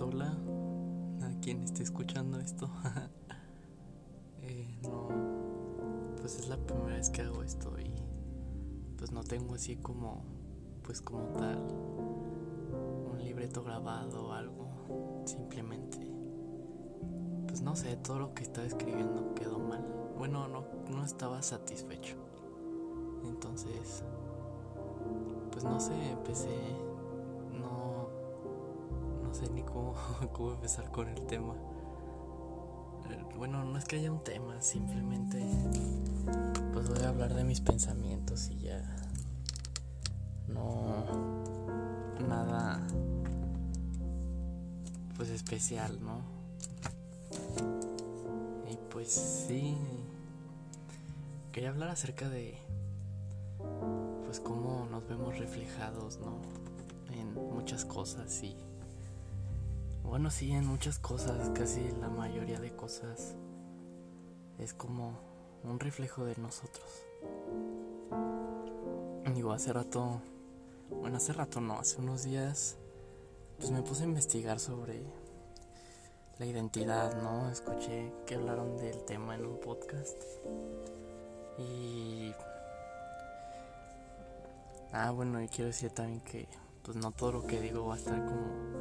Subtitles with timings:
[0.00, 0.32] hola
[1.22, 2.70] a quien esté escuchando esto.
[4.42, 5.08] eh, no,
[6.20, 7.92] pues es la primera vez que hago esto y
[8.96, 10.22] pues no tengo así como,
[10.82, 11.58] pues como tal,
[13.12, 14.68] un libreto grabado o algo.
[15.24, 15.98] Simplemente,
[17.46, 19.84] pues no sé, todo lo que estaba escribiendo quedó mal.
[20.16, 22.16] Bueno, no, no estaba satisfecho.
[23.24, 24.04] Entonces,
[25.50, 26.87] pues no sé, empecé
[29.38, 29.94] sé ni cómo,
[30.32, 31.54] cómo empezar con el tema.
[33.36, 35.40] Bueno, no es que haya un tema, simplemente
[36.72, 38.96] pues voy a hablar de mis pensamientos y ya.
[40.48, 41.04] No
[42.28, 42.80] nada
[45.16, 46.20] pues especial, ¿no?
[48.68, 49.76] Y pues sí
[51.52, 52.58] quería hablar acerca de
[54.24, 56.40] pues cómo nos vemos reflejados, ¿no?
[57.12, 58.56] En muchas cosas y
[60.08, 63.36] bueno, sí, en muchas cosas, casi la mayoría de cosas
[64.58, 65.18] es como
[65.64, 66.86] un reflejo de nosotros.
[69.34, 70.22] Digo, hace rato,
[70.90, 72.76] bueno, hace rato no, hace unos días,
[73.58, 75.04] pues me puse a investigar sobre
[76.38, 77.50] la identidad, ¿no?
[77.50, 80.22] Escuché que hablaron del tema en un podcast.
[81.58, 82.32] Y...
[84.92, 86.48] Ah, bueno, y quiero decir también que
[86.82, 88.78] pues no todo lo que digo va a estar como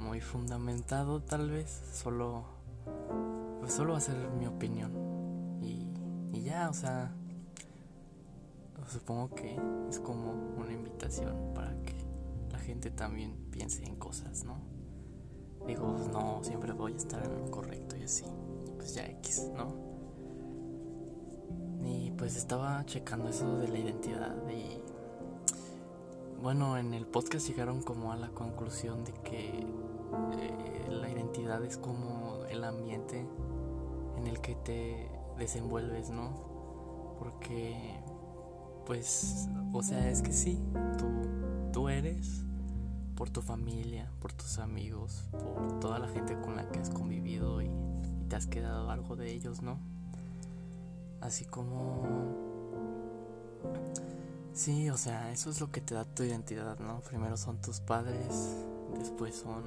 [0.00, 2.44] muy fundamentado tal vez, solo
[3.60, 4.92] pues solo va a ser mi opinión
[5.62, 5.88] y,
[6.32, 7.12] y ya, o sea,
[8.88, 9.56] supongo que
[9.88, 11.94] es como una invitación para que
[12.50, 14.58] la gente también piense en cosas, ¿no?
[15.66, 18.24] Digo, no, siempre voy a estar en lo correcto y así,
[18.76, 19.74] pues ya X, ¿no?
[21.84, 24.80] Y pues estaba checando eso de la identidad y
[26.42, 29.66] bueno, en el podcast llegaron como a la conclusión de que
[30.38, 33.24] eh, la identidad es como el ambiente
[34.16, 36.30] en el que te desenvuelves, ¿no?
[37.18, 37.98] Porque,
[38.86, 40.58] pues, o sea, es que sí,
[40.98, 41.06] tú,
[41.72, 42.44] tú eres
[43.14, 47.60] por tu familia, por tus amigos, por toda la gente con la que has convivido
[47.62, 49.78] y, y te has quedado algo de ellos, ¿no?
[51.20, 52.02] Así como...
[54.52, 57.00] Sí, o sea, eso es lo que te da tu identidad, ¿no?
[57.00, 58.56] Primero son tus padres,
[58.98, 59.62] después son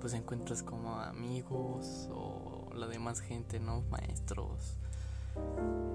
[0.00, 3.82] pues encuentras como amigos o la demás gente, ¿no?
[3.90, 4.76] Maestros.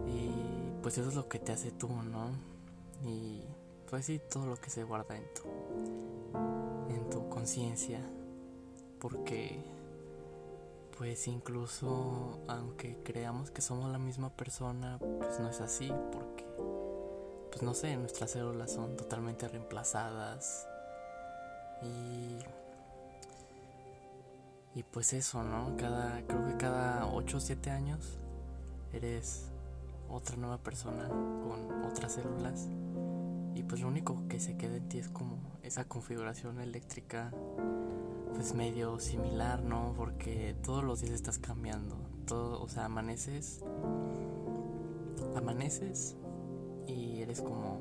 [0.08, 0.30] Y
[0.82, 2.30] pues eso es lo que te hace tú, ¿no?
[3.04, 3.44] Y
[3.90, 5.44] pues sí, todo lo que se guarda en tu
[6.94, 8.00] en tu conciencia,
[9.00, 9.64] porque
[10.98, 16.46] pues incluso aunque creamos que somos la misma persona, pues no es así, porque
[17.52, 20.68] pues no sé, nuestras células son totalmente reemplazadas
[21.82, 22.38] y
[24.76, 25.78] y pues eso, ¿no?
[25.78, 28.20] Cada, creo que cada 8 o 7 años
[28.92, 29.50] eres
[30.10, 32.68] otra nueva persona con otras células.
[33.56, 37.32] Y pues lo único que se queda en ti es como esa configuración eléctrica,
[38.34, 39.94] pues medio similar, ¿no?
[39.96, 41.96] Porque todos los días estás cambiando.
[42.28, 43.64] Todo, o sea, amaneces,
[45.38, 46.18] amaneces
[46.86, 47.80] y eres como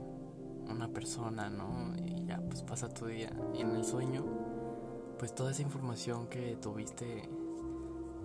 [0.71, 1.93] una persona, ¿no?
[2.07, 3.33] Y ya pues pasa tu día.
[3.53, 4.44] Y en el sueño
[5.19, 7.29] pues toda esa información que tuviste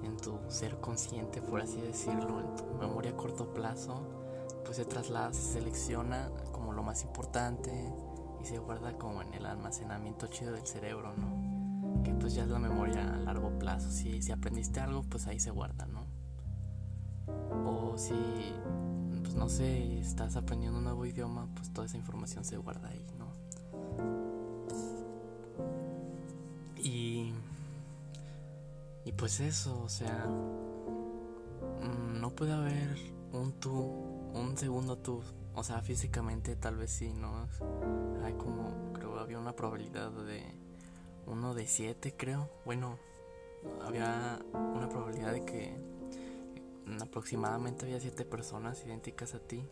[0.03, 4.01] en tu ser consciente, por así decirlo, en tu memoria a corto plazo,
[4.63, 7.71] pues se traslada, se selecciona como lo más importante
[8.41, 12.03] y se guarda como en el almacenamiento chido del cerebro, ¿no?
[12.03, 13.91] Que pues ya es la memoria a largo plazo.
[13.91, 16.05] Si, si aprendiste algo, pues ahí se guarda, ¿no?
[17.65, 18.53] O si,
[19.21, 23.05] pues no sé, estás aprendiendo un nuevo idioma, pues toda esa información se guarda ahí,
[23.17, 23.28] ¿no?
[26.81, 27.33] Y
[29.19, 32.95] pues eso, o sea, mm, no puede haber
[33.33, 33.73] un tú,
[34.33, 35.21] un segundo tú.
[35.55, 37.47] O sea, físicamente tal vez sí, ¿no?
[38.23, 40.43] Hay como, creo había una probabilidad de
[41.25, 42.49] uno de siete, creo.
[42.65, 42.97] Bueno,
[43.81, 45.75] había una probabilidad de que
[47.01, 49.67] aproximadamente había siete personas idénticas a ti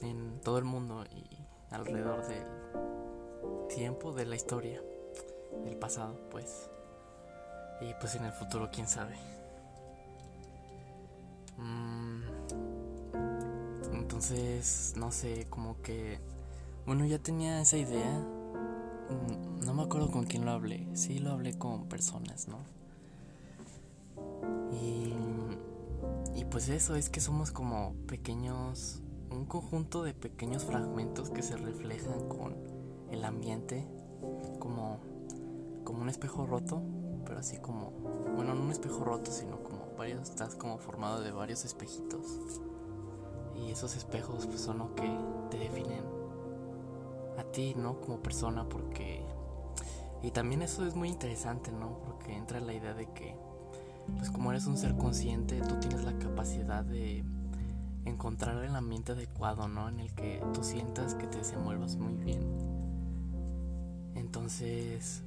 [0.00, 1.38] en todo el mundo y
[1.70, 2.46] alrededor del
[3.68, 4.82] tiempo de la historia,
[5.64, 6.70] del pasado, pues.
[7.80, 9.16] Y pues en el futuro, quién sabe.
[11.58, 12.22] Mm,
[13.92, 16.18] entonces, no sé, como que...
[16.86, 18.22] Bueno, ya tenía esa idea.
[19.64, 20.86] No me acuerdo con quién lo hablé.
[20.94, 22.58] Sí, lo hablé con personas, ¿no?
[24.72, 25.14] Y,
[26.34, 29.00] y pues eso, es que somos como pequeños...
[29.30, 32.54] Un conjunto de pequeños fragmentos que se reflejan con
[33.10, 33.84] el ambiente.
[34.60, 35.00] Como
[35.84, 36.82] como un espejo roto,
[37.24, 37.90] pero así como,
[38.34, 42.40] bueno, no un espejo roto, sino como varios, estás como formado de varios espejitos.
[43.56, 45.08] Y esos espejos pues son lo que
[45.50, 46.04] te definen
[47.38, 48.00] a ti, ¿no?
[48.00, 49.24] Como persona, porque...
[50.22, 51.98] Y también eso es muy interesante, ¿no?
[52.04, 53.36] Porque entra la idea de que,
[54.16, 57.24] pues como eres un ser consciente, tú tienes la capacidad de
[58.04, 59.88] encontrar el ambiente adecuado, ¿no?
[59.88, 62.40] En el que tú sientas que te desenvuelvas muy bien.
[64.14, 65.22] Entonces,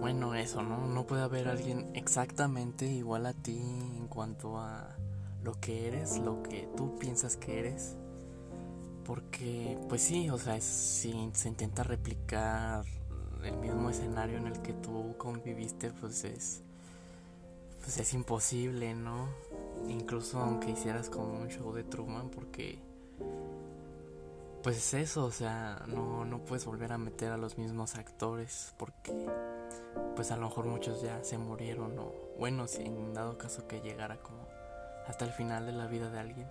[0.00, 0.86] bueno, eso, ¿no?
[0.86, 4.96] No puede haber alguien exactamente igual a ti en cuanto a
[5.42, 7.96] lo que eres, lo que tú piensas que eres.
[9.04, 12.84] Porque, pues sí, o sea, si se intenta replicar
[13.44, 16.62] el mismo escenario en el que tú conviviste, pues es,
[17.80, 19.28] pues es imposible, ¿no?
[19.88, 22.78] Incluso aunque hicieras como un show de Truman, porque,
[24.62, 28.74] pues es eso, o sea, no, no puedes volver a meter a los mismos actores,
[28.76, 29.26] porque,
[30.16, 33.80] pues a lo mejor muchos ya se murieron, o bueno, si en dado caso que
[33.80, 34.46] llegara como
[35.06, 36.48] hasta el final de la vida de alguien.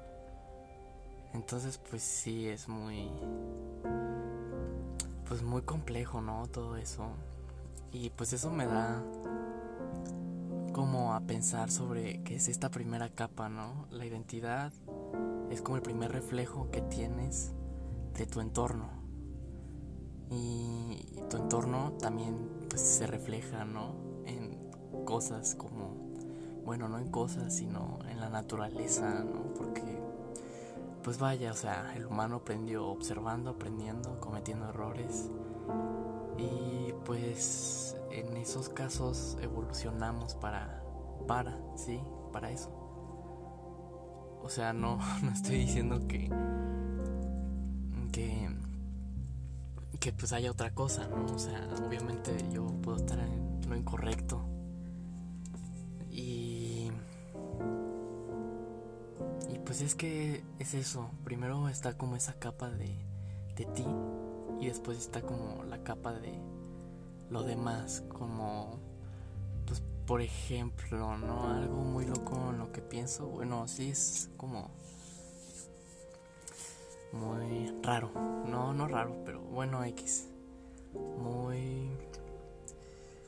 [1.34, 3.10] Entonces, pues sí, es muy
[5.30, 6.48] pues muy complejo, ¿no?
[6.48, 7.06] Todo eso.
[7.92, 9.04] Y pues eso me da
[10.74, 13.86] como a pensar sobre qué es esta primera capa, ¿no?
[13.92, 14.74] La identidad
[15.52, 17.52] es como el primer reflejo que tienes
[18.16, 18.90] de tu entorno.
[20.32, 23.96] Y tu entorno también pues se refleja, ¿no?
[24.26, 24.58] En
[25.06, 25.96] cosas como,
[26.66, 29.54] bueno, no en cosas, sino en la naturaleza, ¿no?
[29.54, 30.00] Porque
[31.04, 35.30] pues vaya, o sea, el humano aprendió observando, aprendiendo, cometiendo errores.
[36.38, 40.84] Y pues en esos casos evolucionamos para,
[41.28, 42.00] para, sí,
[42.32, 42.70] para eso.
[44.42, 46.30] O sea, no, no estoy diciendo que,
[50.00, 51.26] que pues haya otra cosa, ¿no?
[51.34, 54.50] O sea, obviamente yo puedo estar en lo incorrecto
[59.70, 61.12] Pues es que es eso.
[61.24, 62.98] Primero está como esa capa de,
[63.56, 63.86] de ti
[64.60, 66.34] y después está como la capa de
[67.30, 68.04] lo demás.
[68.10, 68.80] Como,
[69.68, 71.52] pues por ejemplo, ¿no?
[71.54, 73.28] Algo muy loco en lo que pienso.
[73.28, 74.72] Bueno, sí es como
[77.12, 78.12] muy raro.
[78.46, 80.28] No, no raro, pero bueno, X.
[81.18, 81.90] Muy...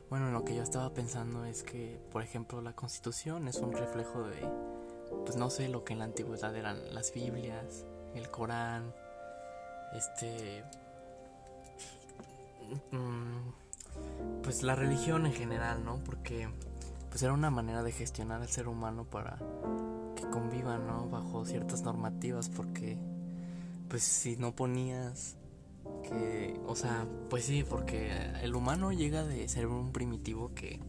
[0.10, 4.24] Bueno, lo que yo estaba pensando es que, por ejemplo, la constitución es un reflejo
[4.24, 4.42] de
[5.25, 7.86] pues no sé lo que en la antigüedad eran las Biblias,
[8.16, 8.94] el Corán,
[9.94, 10.63] este,
[12.92, 16.00] mm, pues la religión en general, ¿no?
[16.04, 16.50] Porque
[17.10, 19.38] pues era una manera de gestionar al ser humano para
[20.16, 21.10] que conviva, ¿no?
[21.10, 22.98] Bajo ciertas normativas, porque
[23.92, 25.36] pues si no ponías
[26.04, 28.10] que, o sea, pues sí, porque
[28.42, 30.80] el humano llega de ser un primitivo que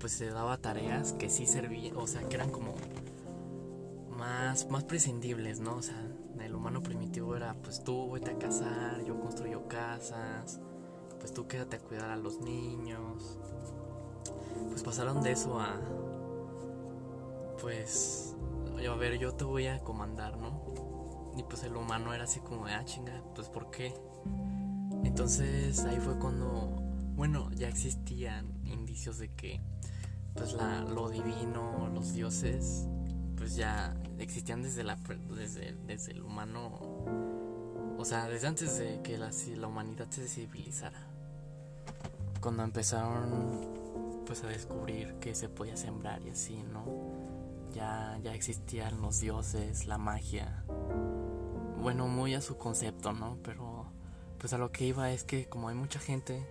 [0.00, 2.74] pues se daba tareas que sí servían, o sea, que eran como
[4.16, 5.76] más, más prescindibles, ¿no?
[5.76, 6.02] O sea,
[6.40, 10.60] el humano primitivo era, pues tú vete a casar, yo construyo casas,
[11.18, 13.38] pues tú quédate a cuidar a los niños.
[14.70, 15.78] Pues pasaron de eso a,
[17.60, 18.34] pues,
[18.78, 20.80] a ver, yo te voy a comandar, ¿no?
[21.36, 23.94] Y pues el humano era así como, ah, chinga, pues ¿por qué?
[25.04, 26.82] Entonces ahí fue cuando,
[27.14, 29.60] bueno, ya existían indicios de que,
[30.34, 32.86] pues la, lo divino, los dioses,
[33.36, 34.96] pues ya existían desde la
[35.34, 36.78] desde, desde el humano
[37.96, 41.06] o sea desde antes de que la, la humanidad se civilizara.
[42.40, 46.84] Cuando empezaron pues a descubrir que se podía sembrar y así no
[47.72, 50.64] ya ya existían los dioses la magia
[51.80, 53.86] bueno muy a su concepto no pero
[54.38, 56.46] pues a lo que iba es que como hay mucha gente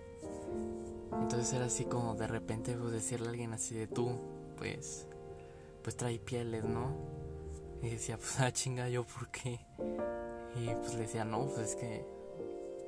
[1.12, 4.18] entonces era así como de repente pues decirle a alguien así de tú
[4.56, 5.06] pues
[5.82, 6.94] pues trae pieles, ¿no?
[7.82, 9.60] Y decía, pues ah, chinga, yo por qué.
[10.56, 12.06] Y pues le decía, no, pues es que,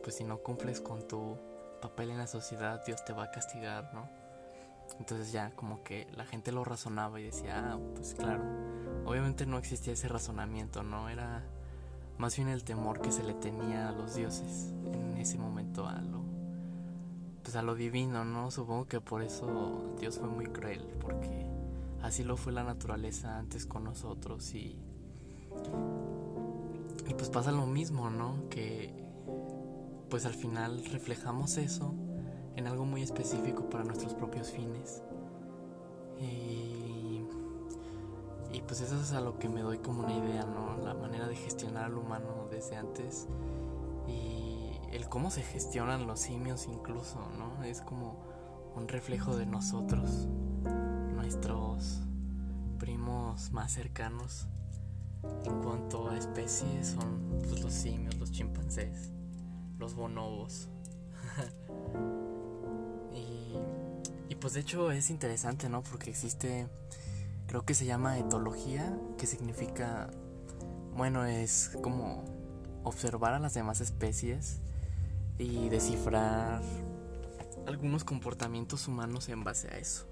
[0.02, 1.38] pues si no cumples con tu
[1.80, 4.08] papel en la sociedad, Dios te va a castigar, ¿no?
[4.98, 8.44] Entonces ya como que la gente lo razonaba y decía, ah, pues claro.
[9.04, 11.08] Obviamente no existía ese razonamiento, ¿no?
[11.08, 11.44] Era
[12.18, 16.00] más bien el temor que se le tenía a los dioses en ese momento a
[16.00, 16.22] lo
[17.42, 18.52] pues a lo divino, ¿no?
[18.52, 21.46] Supongo que por eso Dios fue muy cruel porque
[22.02, 24.78] así lo fue la naturaleza antes con nosotros y
[27.08, 28.48] y pues pasa lo mismo, ¿no?
[28.48, 28.94] Que
[30.08, 31.94] pues al final reflejamos eso
[32.56, 35.02] en algo muy específico para nuestros propios fines.
[36.20, 36.81] Y,
[38.52, 40.76] y pues eso es a lo que me doy como una idea, ¿no?
[40.76, 43.26] La manera de gestionar al humano desde antes.
[44.06, 47.64] Y el cómo se gestionan los simios incluso, ¿no?
[47.64, 48.22] Es como
[48.74, 50.28] un reflejo de nosotros,
[51.14, 52.00] nuestros
[52.78, 54.48] primos más cercanos
[55.44, 59.12] en cuanto a especies son pues, los simios, los chimpancés,
[59.78, 60.68] los bonobos.
[63.14, 63.54] y,
[64.28, 65.82] y pues de hecho es interesante, ¿no?
[65.82, 66.68] Porque existe,
[67.52, 70.08] creo que se llama etología, que significa,
[70.96, 72.24] bueno, es como
[72.82, 74.62] observar a las demás especies
[75.36, 76.62] y descifrar
[77.66, 80.06] algunos comportamientos humanos en base a eso.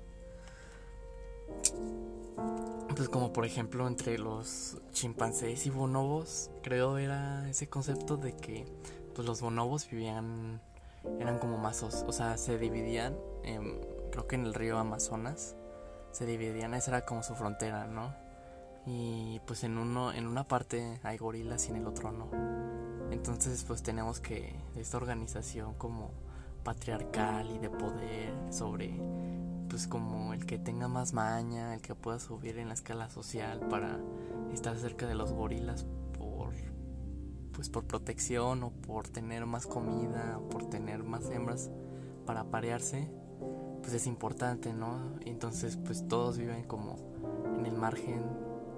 [2.94, 8.66] Pues como por ejemplo entre los chimpancés y bonobos, creo era ese concepto de que
[9.14, 10.60] pues los bonobos vivían,
[11.18, 13.16] eran como más, o sea, se dividían,
[14.10, 15.56] creo que en el río Amazonas,
[16.12, 18.14] se dividían, esa era como su frontera, ¿no?
[18.86, 22.28] Y pues en uno, en una parte hay gorilas y en el otro no.
[23.10, 26.10] Entonces pues tenemos que esta organización como
[26.64, 29.00] patriarcal y de poder sobre
[29.68, 33.60] pues como el que tenga más maña, el que pueda subir en la escala social
[33.68, 33.98] para
[34.52, 35.84] estar cerca de los gorilas
[36.18, 36.54] por
[37.52, 41.70] pues por protección o por tener más comida o por tener más hembras
[42.24, 43.10] para parearse,
[43.80, 44.98] pues es importante, ¿no?
[45.24, 46.96] Entonces, pues todos viven como
[47.58, 48.22] en el margen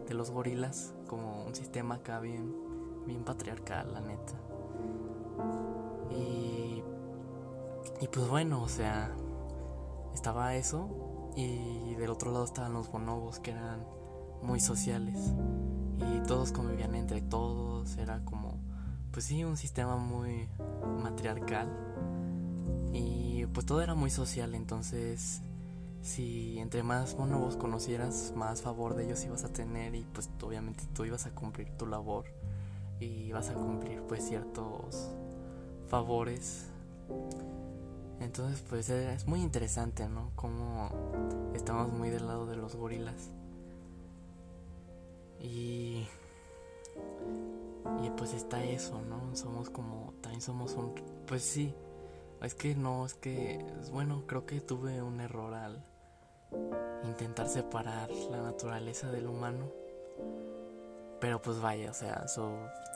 [0.06, 2.72] de los gorilas, como un sistema acá bien
[3.06, 4.34] bien patriarcal, la neta.
[6.10, 6.82] Y,
[8.00, 9.14] y pues bueno, o sea,
[10.14, 13.84] estaba eso y del otro lado estaban los bonobos que eran
[14.42, 15.18] muy sociales
[15.98, 18.58] y todos convivían entre todos, era como,
[19.12, 20.48] pues sí, un sistema muy
[21.02, 21.68] matriarcal
[22.92, 25.42] y pues todo era muy social, entonces
[26.02, 30.84] si entre más bonobos conocieras, más favor de ellos ibas a tener y pues obviamente
[30.94, 32.24] tú ibas a cumplir tu labor
[32.98, 35.10] y vas a cumplir pues ciertos
[35.88, 36.66] favores.
[38.20, 40.30] Entonces pues es muy interesante, ¿no?
[40.34, 40.90] Como
[41.54, 43.30] estamos muy del lado de los gorilas.
[45.40, 46.06] Y
[48.04, 49.34] y pues está eso, ¿no?
[49.34, 50.94] Somos como también somos un
[51.26, 51.74] pues sí.
[52.42, 55.84] Es que no, es que bueno, creo que tuve un error al
[57.04, 59.82] intentar separar la naturaleza del humano
[61.22, 62.26] pero pues vaya, o sea,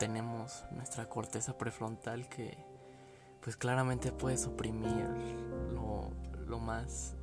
[0.00, 2.59] tenemos nuestra corteza prefrontal que
[3.41, 5.07] pues claramente puede suprimir
[5.73, 7.15] lo, más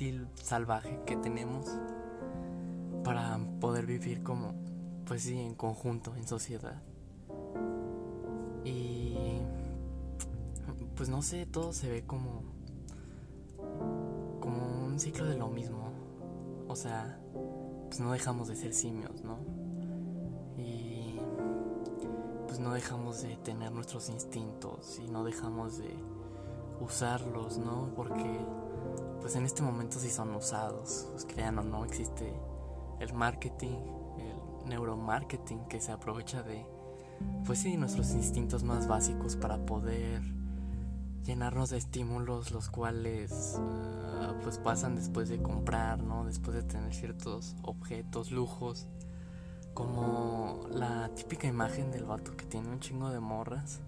[0.00, 1.66] eh, salvaje que tenemos
[3.04, 4.54] para poder vivir como,
[5.04, 6.80] pues sí, en conjunto, en sociedad.
[10.98, 12.42] Pues no sé, todo se ve como
[14.40, 15.92] como un ciclo de lo mismo.
[16.66, 17.20] O sea,
[17.86, 19.38] pues no dejamos de ser simios, ¿no?
[22.48, 25.94] Pues no dejamos de tener nuestros instintos y no dejamos de
[26.80, 27.92] usarlos, ¿no?
[27.94, 28.40] Porque
[29.20, 32.32] pues en este momento sí son usados, pues crean o no, existe
[32.98, 33.76] el marketing,
[34.18, 36.66] el neuromarketing que se aprovecha de
[37.46, 40.37] pues sí, nuestros instintos más básicos para poder
[41.24, 46.24] llenarnos de estímulos los cuales ah, pues pasan después de comprar, ¿no?
[46.24, 48.86] Después de tener ciertos objetos, lujos
[49.74, 53.80] como la típica imagen del vato que tiene un chingo de morras.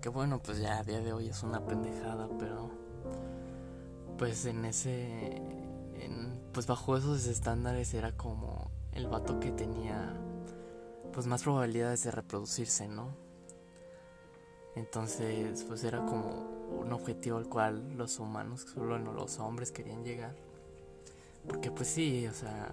[0.00, 2.70] Que bueno, pues ya a día de hoy es una pendejada, pero
[4.16, 5.42] pues en ese
[6.52, 10.12] pues bajo esos estándares era como el vato que tenía
[11.12, 13.27] pues más probabilidades de reproducirse, ¿no?
[14.78, 16.46] Entonces, pues era como
[16.80, 20.36] un objetivo al cual los humanos, solo los hombres querían llegar.
[21.48, 22.70] Porque pues sí, o sea,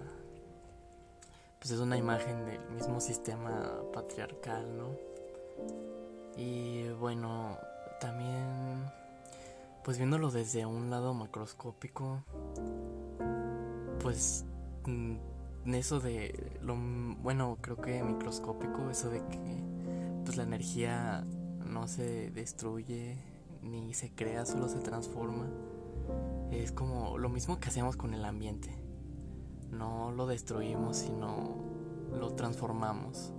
[1.58, 4.90] pues es una imagen del mismo sistema patriarcal, ¿no?
[6.36, 7.58] Y bueno,
[8.00, 8.84] también
[9.82, 12.22] pues viéndolo desde un lado macroscópico,
[14.00, 14.44] pues
[14.84, 19.64] mm, eso de lo bueno, creo que microscópico, eso de que
[20.24, 21.24] pues la energía
[21.76, 23.18] no se destruye
[23.62, 25.46] ni se crea, solo se transforma.
[26.50, 28.86] Es como lo mismo que hacemos con el ambiente
[29.70, 31.56] no lo destruimos, sino
[32.18, 33.32] lo transformamos.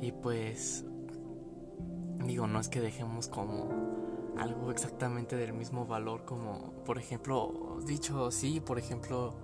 [0.00, 0.84] Y pues,
[2.24, 3.68] digo, no es que dejemos como
[4.36, 9.34] algo exactamente del mismo valor como, por ejemplo, dicho sí, por ejemplo,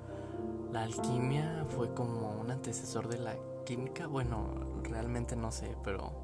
[0.72, 4.06] la alquimia fue como un antecesor de la química.
[4.06, 4.48] Bueno,
[4.82, 6.19] realmente no sé, pero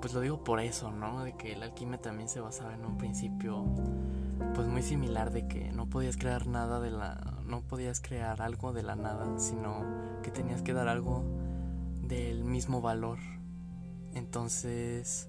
[0.00, 1.24] pues lo digo por eso, ¿no?
[1.24, 3.64] De que la alquimia también se basaba en un principio
[4.54, 8.72] pues muy similar de que no podías crear nada de la no podías crear algo
[8.72, 9.84] de la nada, sino
[10.22, 11.24] que tenías que dar algo
[12.02, 13.18] del mismo valor.
[14.14, 15.28] Entonces,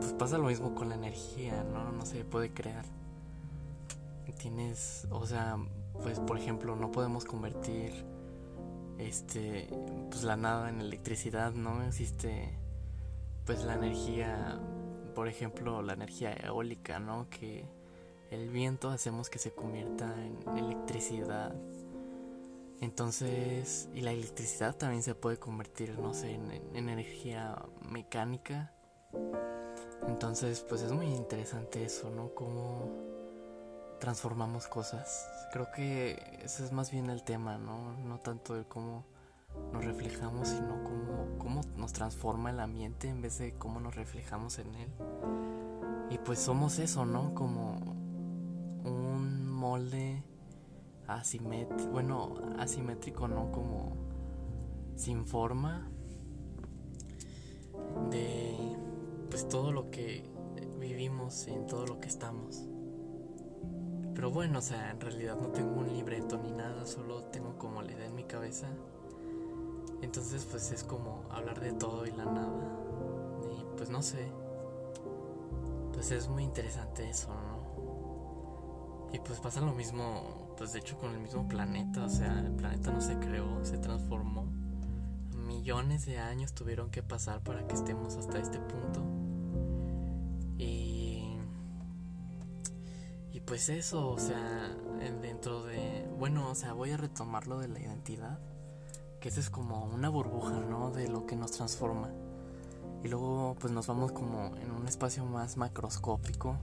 [0.00, 1.92] pues pasa lo mismo con la energía, ¿no?
[1.92, 2.84] No se puede crear.
[4.38, 5.56] Tienes, o sea,
[6.02, 7.92] pues por ejemplo, no podemos convertir
[8.98, 9.68] este
[10.10, 12.58] pues la nada en electricidad, no existe
[13.44, 14.60] pues la energía,
[15.14, 17.28] por ejemplo, la energía eólica, ¿no?
[17.28, 17.64] Que
[18.30, 21.54] el viento hacemos que se convierta en electricidad.
[22.80, 28.72] Entonces, y la electricidad también se puede convertir, no sé, en, en energía mecánica.
[30.08, 32.34] Entonces, pues es muy interesante eso, ¿no?
[32.34, 32.90] Cómo
[34.00, 35.28] transformamos cosas.
[35.52, 37.92] Creo que ese es más bien el tema, ¿no?
[37.98, 39.04] No tanto el cómo
[39.72, 44.58] nos reflejamos, sino cómo, cómo nos transforma el ambiente en vez de cómo nos reflejamos
[44.58, 44.88] en él.
[46.10, 47.34] Y pues somos eso, ¿no?
[47.34, 47.78] Como
[48.84, 50.22] un molde
[51.06, 53.50] asimétrico, bueno, asimétrico, ¿no?
[53.50, 53.96] Como
[54.96, 55.88] sin forma
[58.10, 58.76] de
[59.30, 60.30] pues todo lo que
[60.78, 62.68] vivimos en todo lo que estamos.
[64.14, 67.82] Pero bueno, o sea, en realidad no tengo un libreto ni nada, solo tengo como
[67.82, 68.68] la idea en mi cabeza.
[70.02, 72.76] Entonces pues es como hablar de todo y la nada.
[73.56, 74.30] Y pues no sé.
[75.92, 77.62] Pues es muy interesante eso, ¿no?
[79.12, 82.52] Y pues pasa lo mismo, pues de hecho con el mismo planeta, o sea, el
[82.52, 84.46] planeta no se creó, se transformó.
[85.36, 89.04] Millones de años tuvieron que pasar para que estemos hasta este punto.
[90.58, 91.38] Y
[93.32, 94.76] y pues eso, o sea,
[95.20, 98.40] dentro de bueno, o sea, voy a retomar lo de la identidad
[99.22, 100.90] que esa es como una burbuja, ¿no?
[100.90, 102.10] De lo que nos transforma.
[103.04, 106.56] Y luego pues nos vamos como en un espacio más macroscópico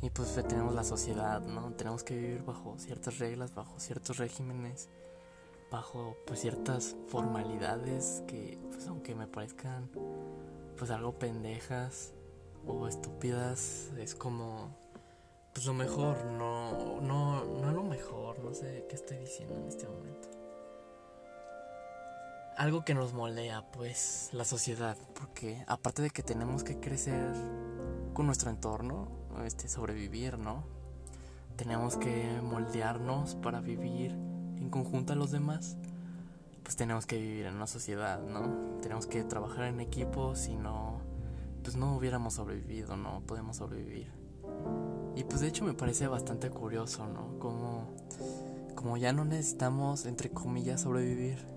[0.00, 1.72] y pues tenemos la sociedad, ¿no?
[1.72, 4.88] Tenemos que vivir bajo ciertas reglas, bajo ciertos regímenes,
[5.72, 9.90] bajo pues ciertas formalidades que pues aunque me parezcan
[10.78, 12.12] pues algo pendejas
[12.64, 14.70] o estúpidas, es como
[15.52, 19.88] pues lo mejor, no no no lo mejor, no sé qué estoy diciendo en este
[19.88, 20.35] momento
[22.56, 27.32] algo que nos moldea, pues, la sociedad, porque aparte de que tenemos que crecer
[28.14, 29.08] con nuestro entorno,
[29.44, 30.64] este, sobrevivir, ¿no?
[31.56, 35.76] Tenemos que moldearnos para vivir en conjunto a los demás,
[36.62, 38.80] pues tenemos que vivir en una sociedad, ¿no?
[38.80, 41.00] Tenemos que trabajar en equipo, si no,
[41.62, 44.10] pues no hubiéramos sobrevivido, no podemos sobrevivir.
[45.14, 47.38] Y pues de hecho me parece bastante curioso, ¿no?
[47.38, 47.94] Como,
[48.74, 51.55] como ya no necesitamos, entre comillas, sobrevivir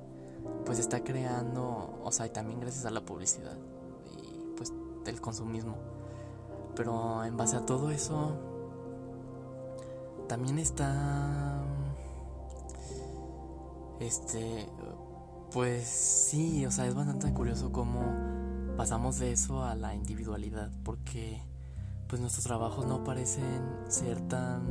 [0.65, 3.57] pues está creando, o sea, y también gracias a la publicidad
[4.05, 4.73] y pues
[5.03, 5.75] del consumismo.
[6.75, 8.37] Pero en base a todo eso,
[10.27, 11.61] también está,
[13.99, 14.69] este,
[15.51, 18.01] pues sí, o sea, es bastante curioso cómo
[18.77, 21.41] pasamos de eso a la individualidad, porque
[22.07, 24.61] pues nuestros trabajos no parecen ser tan,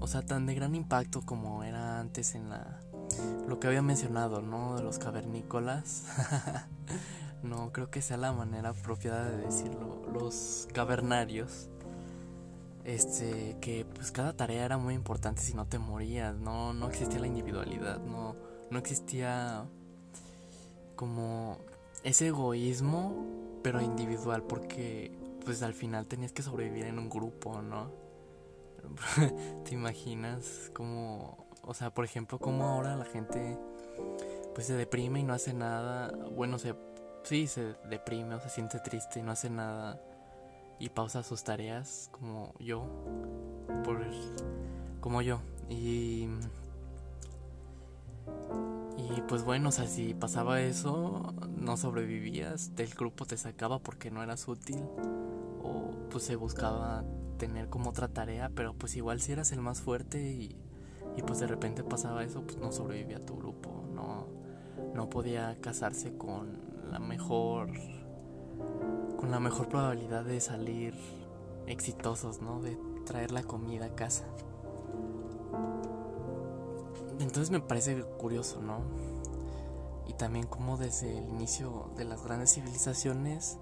[0.00, 2.80] o sea, tan de gran impacto como era antes en la
[3.46, 4.76] lo que había mencionado, ¿no?
[4.76, 6.04] De los cavernícolas.
[7.42, 10.02] no creo que sea la manera apropiada de decirlo.
[10.12, 11.68] Los cavernarios.
[12.84, 17.20] Este, que pues cada tarea era muy importante si no te morías, no, no existía
[17.20, 18.34] la individualidad, no,
[18.70, 19.66] no existía
[20.96, 21.58] como
[22.02, 23.26] ese egoísmo,
[23.62, 25.12] pero individual, porque
[25.44, 27.90] pues al final tenías que sobrevivir en un grupo, ¿no?
[29.64, 33.58] ¿Te imaginas como o sea, por ejemplo, como ahora la gente
[34.54, 36.10] pues se deprime y no hace nada.
[36.34, 36.74] Bueno, se
[37.24, 40.00] sí se deprime o se siente triste y no hace nada
[40.78, 42.88] y pausa sus tareas como yo
[43.84, 44.00] por
[45.00, 46.28] como yo y
[48.96, 54.10] y pues bueno, o sea, si pasaba eso, no sobrevivías, del grupo te sacaba porque
[54.10, 54.82] no eras útil
[55.62, 57.04] o pues se buscaba
[57.36, 60.56] tener como otra tarea, pero pues igual si eras el más fuerte y
[61.18, 64.26] y pues de repente pasaba eso, pues no sobrevivía tu grupo, no,
[64.94, 66.60] no podía casarse con
[66.92, 67.70] la mejor,
[69.16, 70.94] con la mejor probabilidad de salir
[71.66, 72.60] exitosos, ¿no?
[72.60, 74.26] De traer la comida a casa.
[77.18, 78.78] Entonces me parece curioso, ¿no?
[80.06, 83.58] Y también como desde el inicio de las grandes civilizaciones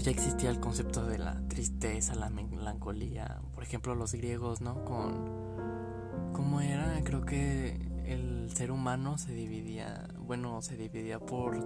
[0.00, 3.42] pues ya existía el concepto de la tristeza, la melancolía.
[3.54, 4.82] Por ejemplo, los griegos, ¿no?
[4.86, 6.32] Con.
[6.32, 6.98] ¿Cómo era?
[7.04, 10.08] Creo que el ser humano se dividía.
[10.18, 11.58] Bueno, se dividía por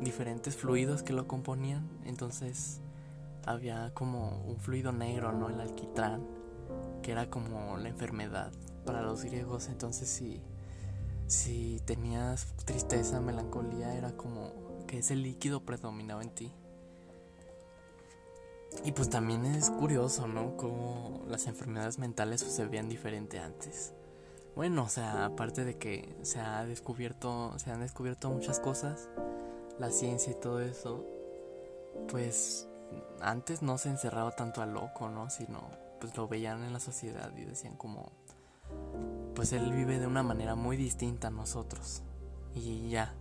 [0.00, 1.86] diferentes fluidos que lo componían.
[2.06, 2.80] Entonces
[3.44, 5.50] había como un fluido negro, ¿no?
[5.50, 6.26] El alquitrán,
[7.02, 8.52] que era como la enfermedad
[8.86, 9.68] para los griegos.
[9.68, 10.40] Entonces, si,
[11.26, 16.54] si tenías tristeza, melancolía, era como que ese líquido predominaba en ti.
[18.84, 20.56] Y pues también es curioso, ¿no?
[20.56, 23.92] Cómo las enfermedades mentales se veían diferente antes.
[24.56, 29.08] Bueno, o sea, aparte de que se ha descubierto, se han descubierto muchas cosas,
[29.78, 31.04] la ciencia y todo eso,
[32.08, 32.68] pues
[33.20, 35.30] antes no se encerraba tanto al loco, ¿no?
[35.30, 38.12] Sino pues lo veían en la sociedad y decían como
[39.34, 42.02] pues él vive de una manera muy distinta a nosotros.
[42.54, 43.14] Y ya.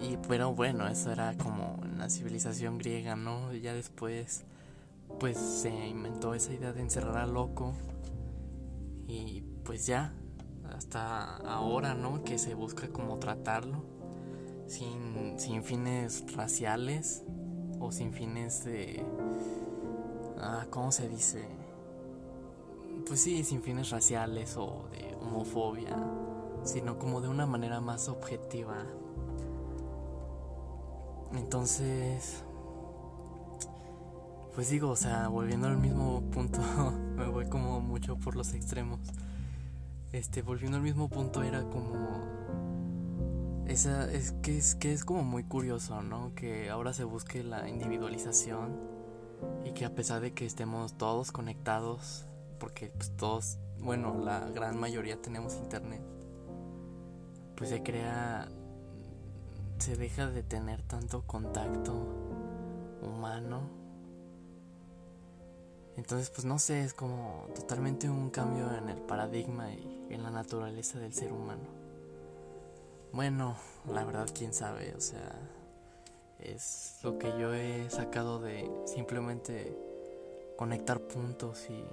[0.00, 3.52] Y pero bueno, eso era como en la civilización griega, ¿no?
[3.52, 4.44] Ya después
[5.18, 7.74] pues se inventó esa idea de encerrar al loco
[9.06, 10.14] y pues ya
[10.74, 12.22] hasta ahora, ¿no?
[12.24, 13.84] Que se busca como tratarlo
[14.66, 17.24] sin, sin fines raciales
[17.80, 19.04] o sin fines de
[20.40, 21.44] ah, ¿cómo se dice?
[23.06, 25.96] Pues sí, sin fines raciales o de homofobia,
[26.64, 28.86] sino como de una manera más objetiva.
[31.32, 32.42] Entonces,
[34.54, 36.60] pues digo, o sea, volviendo al mismo punto,
[37.16, 39.00] me voy como mucho por los extremos.
[40.12, 41.94] Este, volviendo al mismo punto era como
[43.70, 46.34] esa es que es que es como muy curioso, ¿no?
[46.34, 48.76] Que ahora se busque la individualización
[49.64, 52.26] y que a pesar de que estemos todos conectados,
[52.58, 56.02] porque pues todos, bueno, la gran mayoría tenemos internet,
[57.54, 58.48] pues se crea
[59.80, 61.92] se deja de tener tanto contacto
[63.02, 63.80] humano
[66.00, 70.30] entonces, pues no sé, es como totalmente un cambio en el paradigma y en la
[70.30, 71.64] naturaleza del ser humano.
[73.12, 75.30] Bueno, la verdad, quién sabe, o sea,
[76.38, 79.76] es lo que yo he sacado de simplemente
[80.56, 81.84] conectar puntos y,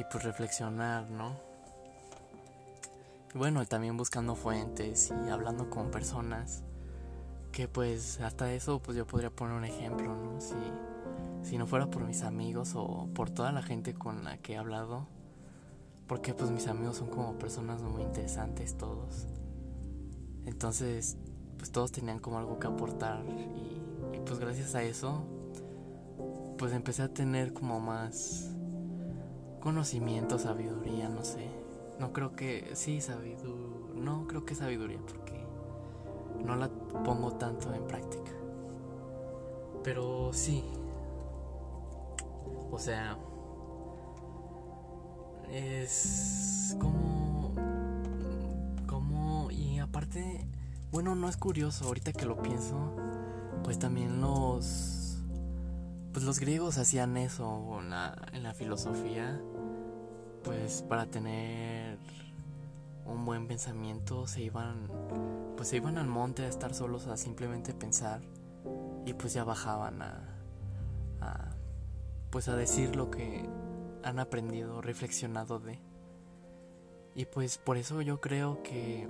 [0.00, 1.47] y pues reflexionar, ¿no?
[3.34, 6.62] Y bueno, también buscando fuentes y hablando con personas
[7.52, 10.40] que pues hasta eso pues yo podría poner un ejemplo, ¿no?
[10.40, 10.54] Si
[11.42, 14.56] si no fuera por mis amigos o por toda la gente con la que he
[14.56, 15.06] hablado,
[16.06, 19.26] porque pues mis amigos son como personas muy interesantes todos.
[20.46, 21.16] Entonces,
[21.56, 25.24] pues todos tenían como algo que aportar y, pues gracias a eso,
[26.58, 28.50] pues empecé a tener como más
[29.60, 31.48] conocimiento, sabiduría, no sé.
[31.98, 33.58] No creo que, sí, sabiduría,
[33.94, 35.44] no creo que sabiduría porque
[36.44, 38.30] no la pongo tanto en práctica.
[39.82, 40.64] Pero sí,
[42.70, 43.18] o sea,
[45.50, 47.54] es como...
[48.86, 49.50] Como...
[49.50, 50.46] Y aparte,
[50.92, 52.94] bueno, no es curioso, ahorita que lo pienso,
[53.64, 55.18] pues también los...
[56.12, 59.40] Pues los griegos hacían eso en la, en la filosofía,
[60.42, 61.98] pues para tener
[63.06, 64.88] un buen pensamiento se iban
[65.56, 68.20] pues se iban al monte a estar solos a simplemente pensar
[69.06, 70.36] y pues ya bajaban a,
[71.20, 71.50] a
[72.30, 73.48] pues a decir lo que
[74.02, 75.78] han aprendido, reflexionado de.
[77.14, 79.08] Y pues por eso yo creo que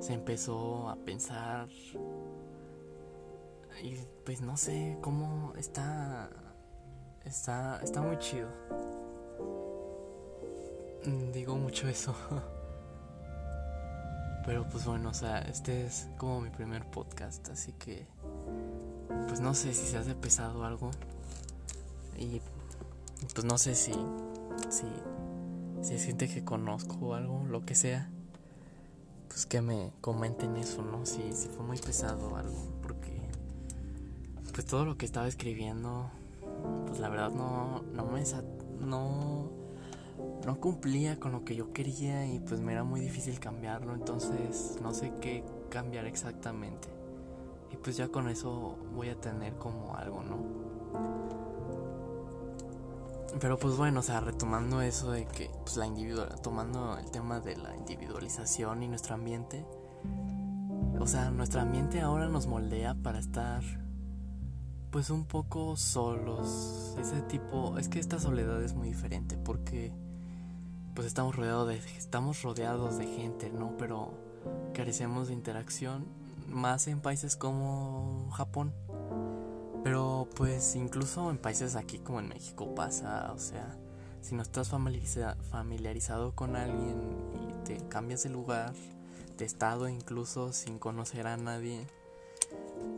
[0.00, 1.68] se empezó a pensar
[3.82, 6.28] y pues no sé cómo está
[7.24, 8.48] está está muy chido.
[11.04, 12.14] Mm, digo mucho eso.
[14.46, 18.06] Pero pues bueno, o sea, este es como mi primer podcast, así que
[19.28, 20.90] pues no sé si se hace pesado algo.
[22.18, 22.40] Y
[23.34, 23.92] pues no sé si,
[24.68, 24.86] si,
[25.80, 28.10] si siente que conozco algo, lo que sea,
[29.28, 31.06] pues que me comenten eso, ¿no?
[31.06, 33.20] Si, si fue muy pesado o algo, porque
[34.52, 36.10] pues todo lo que estaba escribiendo,
[36.86, 38.24] pues la verdad no, no me
[38.80, 39.51] no,
[40.46, 44.78] no cumplía con lo que yo quería y pues me era muy difícil cambiarlo, entonces
[44.82, 46.88] no sé qué cambiar exactamente.
[47.70, 50.36] Y pues ya con eso voy a tener como algo, ¿no?
[53.40, 57.40] Pero pues bueno, o sea, retomando eso de que, pues la individual, tomando el tema
[57.40, 59.64] de la individualización y nuestro ambiente,
[61.00, 63.62] o sea, nuestro ambiente ahora nos moldea para estar,
[64.90, 66.94] pues un poco solos.
[67.00, 69.94] Ese tipo, es que esta soledad es muy diferente porque,
[70.94, 73.76] pues estamos rodeados de, estamos rodeados de gente, ¿no?
[73.78, 74.12] Pero
[74.74, 76.06] carecemos de interacción
[76.48, 78.72] más en países como Japón
[79.82, 83.76] pero pues incluso en países aquí como en México pasa, o sea,
[84.20, 86.96] si no estás familiarizado con alguien
[87.34, 88.72] y te cambias de lugar,
[89.38, 91.86] de estado incluso sin conocer a nadie,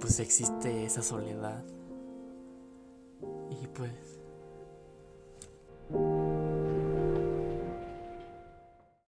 [0.00, 1.64] pues existe esa soledad.
[3.50, 3.92] Y pues